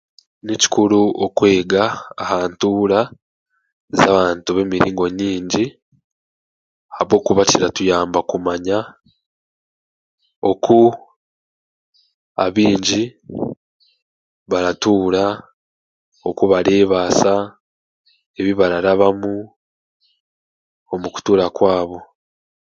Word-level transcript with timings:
Ni 0.45 0.53
kikuru 0.61 1.01
okwega 1.25 1.83
aha 2.21 2.37
ntuura 2.51 2.99
z'abantu 3.99 4.49
b'emiringo 4.55 5.03
nyaingi 5.17 5.65
ahabwokuba 6.91 7.41
kiratuyamba 7.49 8.19
kumanya 8.29 8.77
oku 10.51 10.79
abaingi 12.45 13.03
baratuura 14.51 15.25
okubareebaasa, 16.29 17.33
ebi 18.39 18.51
bararabamu 18.59 19.33
omu 20.93 21.07
kutuura 21.13 21.45
kwabo 21.55 21.99